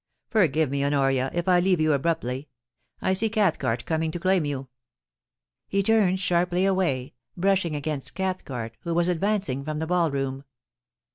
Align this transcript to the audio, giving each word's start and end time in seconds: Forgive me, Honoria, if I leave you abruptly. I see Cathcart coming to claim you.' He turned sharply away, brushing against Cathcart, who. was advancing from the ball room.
Forgive 0.29 0.71
me, 0.71 0.83
Honoria, 0.83 1.29
if 1.31 1.47
I 1.47 1.59
leave 1.59 1.79
you 1.79 1.93
abruptly. 1.93 2.49
I 3.03 3.13
see 3.13 3.29
Cathcart 3.29 3.85
coming 3.85 4.09
to 4.09 4.19
claim 4.19 4.45
you.' 4.45 4.67
He 5.67 5.83
turned 5.83 6.19
sharply 6.19 6.65
away, 6.65 7.13
brushing 7.37 7.75
against 7.75 8.15
Cathcart, 8.15 8.77
who. 8.81 8.95
was 8.95 9.09
advancing 9.09 9.63
from 9.63 9.77
the 9.77 9.85
ball 9.85 10.09
room. 10.09 10.43